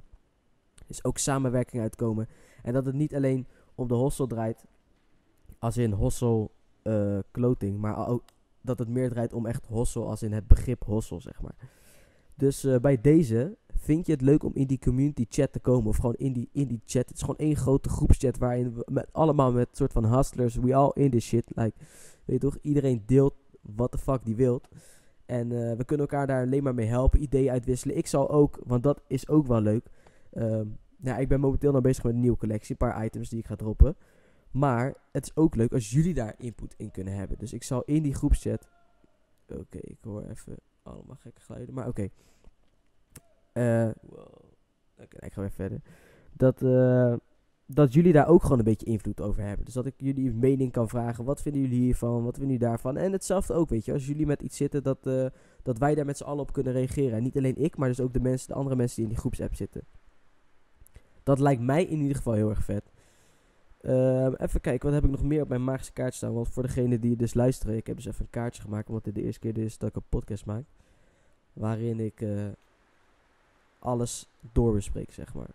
is 0.87 1.03
ook 1.03 1.17
samenwerking 1.17 1.81
uitkomen. 1.81 2.27
En 2.63 2.73
dat 2.73 2.85
het 2.85 2.95
niet 2.95 3.15
alleen 3.15 3.47
om 3.75 3.87
de 3.87 3.93
hostel 3.93 4.27
draait, 4.27 4.65
als 5.59 5.77
in 5.77 5.91
hostel 5.91 6.51
uh, 6.83 7.19
clothing, 7.31 7.79
maar 7.79 8.07
ook 8.07 8.23
dat 8.61 8.79
het 8.79 8.87
meer 8.87 9.09
draait 9.09 9.33
om 9.33 9.45
echt 9.45 9.65
hostel, 9.65 10.09
als 10.09 10.23
in 10.23 10.33
het 10.33 10.47
begrip 10.47 10.83
hostel, 10.83 11.21
zeg 11.21 11.41
maar. 11.41 11.55
Dus 12.35 12.67
bij 12.81 13.01
deze 13.01 13.57
Vind 13.77 14.05
je 14.05 14.11
het 14.11 14.21
leuk 14.21 14.43
om 14.43 14.51
in 14.53 14.67
die 14.67 14.79
community 14.79 15.25
chat 15.29 15.51
te 15.51 15.59
komen? 15.59 15.89
Of 15.89 15.95
gewoon 15.95 16.15
in 16.15 16.33
die, 16.33 16.49
in 16.51 16.67
die 16.67 16.81
chat. 16.85 17.07
Het 17.07 17.15
is 17.15 17.21
gewoon 17.21 17.37
één 17.37 17.55
grote 17.55 17.89
groepschat 17.89 18.37
waarin 18.37 18.73
we 18.73 18.87
met 18.91 19.07
allemaal 19.11 19.51
met 19.51 19.67
soort 19.71 19.91
van 19.91 20.15
hustlers. 20.15 20.55
We 20.55 20.75
all 20.75 20.91
in 20.93 21.09
this 21.09 21.25
shit. 21.25 21.45
Like, 21.55 21.73
weet 22.25 22.41
je 22.41 22.47
toch? 22.49 22.57
Iedereen 22.61 23.03
deelt 23.05 23.33
wat 23.61 23.91
de 23.91 23.97
fuck 23.97 24.25
die 24.25 24.35
wilt. 24.35 24.67
En 25.25 25.51
uh, 25.51 25.73
we 25.73 25.85
kunnen 25.85 26.07
elkaar 26.07 26.27
daar 26.27 26.43
alleen 26.43 26.63
maar 26.63 26.73
mee 26.73 26.87
helpen. 26.87 27.21
Ideeën 27.21 27.51
uitwisselen. 27.51 27.97
Ik 27.97 28.07
zal 28.07 28.29
ook, 28.29 28.59
want 28.65 28.83
dat 28.83 29.01
is 29.07 29.27
ook 29.27 29.47
wel 29.47 29.61
leuk. 29.61 29.85
Um, 30.33 30.77
nou, 30.97 31.21
ik 31.21 31.27
ben 31.27 31.39
momenteel 31.39 31.71
nog 31.71 31.81
bezig 31.81 32.03
met 32.03 32.13
een 32.13 32.19
nieuwe 32.19 32.37
collectie. 32.37 32.75
Een 32.79 32.87
paar 32.87 33.05
items 33.05 33.29
die 33.29 33.39
ik 33.39 33.47
ga 33.47 33.55
droppen. 33.55 33.95
Maar 34.51 34.95
het 35.11 35.23
is 35.23 35.35
ook 35.35 35.55
leuk 35.55 35.73
als 35.73 35.91
jullie 35.91 36.13
daar 36.13 36.35
input 36.37 36.73
in 36.77 36.91
kunnen 36.91 37.13
hebben. 37.13 37.37
Dus 37.37 37.53
ik 37.53 37.63
zal 37.63 37.83
in 37.85 38.03
die 38.03 38.13
groepschat. 38.13 38.67
Oké, 39.47 39.77
ik 39.81 39.97
hoor 40.01 40.23
even 40.23 40.55
allemaal 40.83 41.15
gekke 41.19 41.41
geluiden. 41.41 41.73
Maar 41.73 41.87
oké. 41.87 42.09
Wow. 44.01 44.45
Ik 44.97 45.33
ga 45.33 45.41
weer 45.41 45.51
verder. 45.51 45.81
Dat, 46.33 46.61
uh, 46.61 47.13
dat 47.65 47.93
jullie 47.93 48.13
daar 48.13 48.27
ook 48.27 48.41
gewoon 48.41 48.57
een 48.57 48.63
beetje 48.63 48.85
invloed 48.85 49.21
over 49.21 49.43
hebben. 49.43 49.65
Dus 49.65 49.73
dat 49.73 49.85
ik 49.85 49.93
jullie 49.97 50.33
mening 50.33 50.71
kan 50.71 50.89
vragen. 50.89 51.23
Wat 51.23 51.41
vinden 51.41 51.61
jullie 51.61 51.79
hiervan? 51.79 52.23
Wat 52.23 52.37
vinden 52.37 52.53
jullie 52.53 52.67
daarvan? 52.67 52.97
En 52.97 53.11
hetzelfde 53.11 53.53
ook, 53.53 53.69
weet 53.69 53.85
je. 53.85 53.93
Als 53.93 54.07
jullie 54.07 54.25
met 54.25 54.41
iets 54.41 54.57
zitten, 54.57 54.83
dat, 54.83 55.07
uh, 55.07 55.25
dat 55.63 55.77
wij 55.77 55.95
daar 55.95 56.05
met 56.05 56.17
z'n 56.17 56.23
allen 56.23 56.41
op 56.41 56.53
kunnen 56.53 56.73
reageren. 56.73 57.17
En 57.17 57.23
niet 57.23 57.37
alleen 57.37 57.57
ik, 57.57 57.77
maar 57.77 57.87
dus 57.87 57.99
ook 57.99 58.13
de, 58.13 58.19
mensen, 58.19 58.47
de 58.47 58.53
andere 58.53 58.75
mensen 58.75 58.95
die 58.95 59.05
in 59.05 59.11
die 59.11 59.19
groepsapp 59.19 59.55
zitten. 59.55 59.81
Dat 61.23 61.39
lijkt 61.39 61.61
mij 61.61 61.85
in 61.85 61.99
ieder 61.99 62.15
geval 62.15 62.33
heel 62.33 62.49
erg 62.49 62.63
vet. 62.63 62.91
Uh, 63.81 64.31
even 64.37 64.61
kijken, 64.61 64.85
wat 64.85 64.93
heb 64.93 65.03
ik 65.03 65.11
nog 65.17 65.23
meer 65.23 65.41
op 65.41 65.49
mijn 65.49 65.63
magische 65.63 65.93
kaart 65.93 66.13
staan? 66.13 66.33
Want 66.33 66.49
voor 66.49 66.63
degene 66.63 66.99
die 66.99 67.15
dus 67.15 67.33
luisteren, 67.33 67.75
ik 67.75 67.87
heb 67.87 67.95
dus 67.95 68.05
even 68.05 68.21
een 68.21 68.29
kaartje 68.29 68.61
gemaakt. 68.61 68.87
Omdat 68.87 69.03
dit 69.03 69.15
de 69.15 69.23
eerste 69.23 69.39
keer 69.39 69.57
is 69.57 69.77
dat 69.77 69.89
ik 69.89 69.95
een 69.95 70.09
podcast 70.09 70.45
maak. 70.45 70.65
Waarin 71.53 71.99
ik 71.99 72.25
alles 73.79 74.27
doorbespreek, 74.51 75.11
zeg 75.13 75.33
maar. 75.33 75.49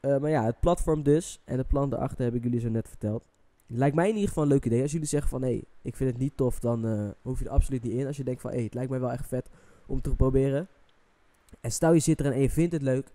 Uh, 0.00 0.18
maar 0.18 0.30
ja, 0.30 0.44
het 0.44 0.60
platform 0.60 1.02
dus 1.02 1.40
en 1.44 1.58
het 1.58 1.68
plan 1.68 1.90
daarachter 1.90 2.24
heb 2.24 2.34
ik 2.34 2.42
jullie 2.42 2.60
zo 2.60 2.68
net 2.68 2.88
verteld. 2.88 3.22
Lijkt 3.66 3.96
mij 3.96 4.08
in 4.08 4.14
ieder 4.14 4.28
geval 4.28 4.42
een 4.42 4.48
leuk 4.48 4.64
idee. 4.64 4.82
Als 4.82 4.92
jullie 4.92 5.06
zeggen 5.06 5.30
van 5.30 5.42
hé, 5.42 5.62
ik 5.82 5.96
vind 5.96 6.10
het 6.10 6.18
niet 6.18 6.36
tof, 6.36 6.60
dan 6.60 6.86
uh, 6.86 7.08
hoef 7.22 7.38
je 7.38 7.44
er 7.44 7.50
absoluut 7.50 7.82
niet 7.82 7.92
in. 7.92 8.06
Als 8.06 8.16
je 8.16 8.24
denkt 8.24 8.40
van 8.40 8.50
hé, 8.50 8.56
hey, 8.56 8.64
het 8.64 8.74
lijkt 8.74 8.90
mij 8.90 9.00
wel 9.00 9.12
echt 9.12 9.26
vet 9.26 9.48
om 9.86 10.00
te 10.00 10.16
proberen. 10.16 10.68
En 11.60 11.72
stel 11.72 11.92
je 11.92 12.00
zit 12.00 12.20
er 12.20 12.32
en 12.32 12.40
je 12.40 12.50
vindt 12.50 12.72
het 12.72 12.82
leuk. 12.82 13.12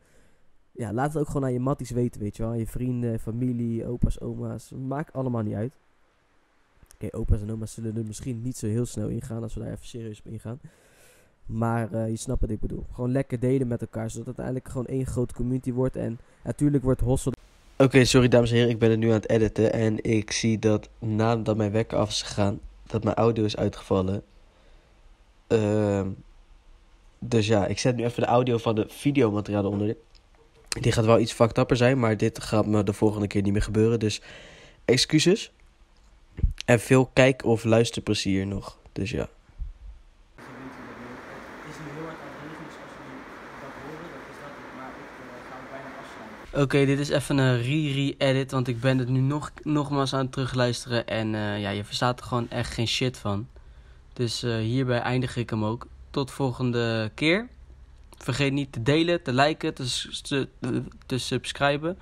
Ja, 0.72 0.94
laat 0.94 1.14
het 1.14 1.22
ook 1.22 1.28
gewoon 1.28 1.44
aan 1.44 1.54
je 1.54 1.60
matties 1.60 1.92
weten, 1.92 2.22
weet 2.22 2.38
je 2.38 2.44
wel. 2.44 2.54
Je 2.54 2.68
vrienden, 2.68 3.20
familie, 3.20 3.86
opa's, 3.86 4.22
oma's. 4.22 4.72
Maakt 4.72 5.14
allemaal 5.14 5.42
niet 5.42 5.54
uit. 5.54 5.74
Oké, 6.94 7.18
opa's 7.18 7.42
en 7.42 7.52
oma's 7.52 7.74
zullen 7.74 7.98
er 7.98 8.06
misschien 8.06 8.42
niet 8.42 8.58
zo 8.58 8.68
heel 8.68 8.86
snel 8.86 9.08
ingaan 9.08 9.44
als 9.44 9.54
we 9.54 9.60
daar 9.60 9.72
even 9.72 9.86
serieus 9.86 10.20
op 10.20 10.28
ingaan. 10.28 10.60
Maar 11.50 11.90
uh, 11.94 12.10
je 12.10 12.16
snapt 12.16 12.42
wat 12.42 12.50
ik 12.50 12.60
bedoel. 12.60 12.86
Gewoon 12.94 13.12
lekker 13.12 13.40
delen 13.40 13.68
met 13.68 13.82
elkaar. 13.82 14.10
Zodat 14.10 14.28
het 14.28 14.40
uiteindelijk 14.40 14.68
gewoon 14.68 14.86
één 14.86 15.06
grote 15.06 15.34
community 15.34 15.72
wordt. 15.74 15.96
En 15.96 16.20
natuurlijk 16.44 16.84
wordt 16.84 17.02
Hossel. 17.02 17.32
Oké, 17.78 18.06
sorry 18.06 18.28
dames 18.28 18.50
en 18.50 18.56
heren. 18.56 18.72
Ik 18.72 18.80
ben 18.80 18.92
er 18.92 18.98
nu 18.98 19.08
aan 19.08 19.14
het 19.14 19.30
editen. 19.30 19.74
En 19.74 20.04
ik 20.04 20.32
zie 20.32 20.60
dat 20.60 20.90
nadat 21.00 21.58
mijn 21.58 21.72
wekker 21.72 21.98
af 21.98 22.10
is 22.10 22.22
gegaan. 22.22 22.60
Dat 22.88 23.04
mijn 23.04 23.16
audio 23.16 23.44
is 23.44 23.58
uitgevallen. 23.58 24.24
Uh, 25.48 26.08
dus 27.20 27.48
ja, 27.48 27.66
ik 27.68 27.80
zet 27.80 27.96
nu 27.96 28.04
even 28.04 28.22
de 28.22 28.28
audio 28.28 28.58
van 28.58 28.76
de 28.76 28.86
videomateriaal 28.88 29.66
onder. 29.66 29.96
Die 30.68 30.92
gaat 30.92 31.06
wel 31.06 31.20
iets 31.20 31.34
fucked 31.34 31.78
zijn. 31.78 32.00
Maar 32.00 32.18
dit 32.18 32.44
gaat 32.44 32.66
me 32.66 32.84
de 32.84 32.94
volgende 32.94 33.28
keer 33.28 33.42
niet 33.42 33.54
meer 33.54 33.62
gebeuren. 33.62 34.00
Dus 34.00 34.22
excuses. 34.86 35.52
En 36.66 36.80
veel 36.80 37.10
kijk- 37.14 37.46
of 37.46 37.64
luisterplezier 37.64 38.48
nog. 38.48 38.78
Dus 38.92 39.12
ja. 39.12 39.30
Oké, 46.54 46.86
dit 46.86 47.00
is 47.00 47.10
even 47.10 47.38
een 47.38 47.62
re-re-edit, 47.62 48.52
want 48.52 48.68
ik 48.68 48.80
ben 48.80 48.98
het 48.98 49.10
nu 49.10 49.20
nog, 49.20 49.52
nogmaals 49.64 50.14
aan 50.14 50.20
het 50.20 50.32
terugluisteren. 50.32 51.08
En 51.08 51.34
uh, 51.34 51.62
ja, 51.62 51.70
je 51.70 51.84
verstaat 51.84 52.20
er 52.20 52.26
gewoon 52.26 52.50
echt 52.50 52.74
geen 52.74 52.88
shit 52.88 53.18
van. 53.18 53.48
Dus 54.14 54.44
eh, 54.44 54.58
hierbij 54.58 55.00
eindig 55.00 55.36
ik 55.36 55.50
hem 55.50 55.66
ook. 55.66 55.88
Tot 56.10 56.32
volgende 56.32 57.12
keer. 57.16 57.48
Vergeet 58.18 58.54
niet 58.54 58.72
te 58.72 58.84
delen, 58.84 59.24
te 59.24 59.34
liken, 59.34 59.74
te, 59.74 60.48
te, 61.06 61.18
subscriben. 61.18 61.98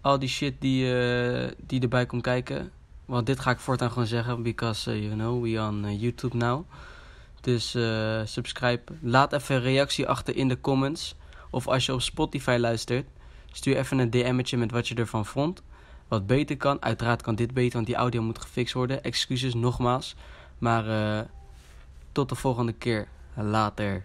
Al 0.00 0.18
die 0.18 0.28
shit 0.28 0.60
die, 0.60 0.94
eh, 0.94 1.50
die 1.66 1.80
erbij 1.80 2.06
komt 2.06 2.22
kijken. 2.22 2.72
Want 3.04 3.26
dit 3.26 3.40
ga 3.40 3.50
ik 3.50 3.58
voortaan 3.58 3.88
gewoon 3.90 4.06
zeggen. 4.06 4.42
Because, 4.42 4.90
eh, 4.90 5.02
you 5.02 5.14
know, 5.14 5.42
we 5.42 5.60
on 5.60 5.84
eh, 5.84 6.00
YouTube 6.00 6.36
now. 6.36 6.64
Dus 7.40 7.74
eh, 7.74 8.20
subscribe. 8.24 8.82
Laat 9.00 9.32
even 9.32 9.56
een 9.56 9.62
reactie 9.62 10.08
achter 10.08 10.36
in 10.36 10.48
de 10.48 10.60
comments. 10.60 11.14
Of 11.50 11.68
als 11.68 11.86
je 11.86 11.92
op 11.92 12.02
Spotify 12.02 12.56
luistert. 12.60 13.06
Stuur 13.52 13.76
even 13.76 13.98
een 13.98 14.10
DM'tje 14.10 14.56
met 14.56 14.70
wat 14.70 14.88
je 14.88 14.94
ervan 14.94 15.26
vond. 15.26 15.62
Wat 16.08 16.26
beter 16.26 16.56
kan. 16.56 16.82
Uiteraard 16.82 17.22
kan 17.22 17.34
dit 17.34 17.54
beter, 17.54 17.72
want 17.72 17.86
die 17.86 17.96
audio 17.96 18.22
moet 18.22 18.38
gefixt 18.38 18.74
worden. 18.74 19.02
Excuses 19.02 19.54
nogmaals. 19.54 20.16
Maar 20.58 20.88
eh, 20.88 21.24
tot 22.12 22.28
de 22.28 22.34
volgende 22.34 22.72
keer. 22.72 23.08
Later. 23.34 24.04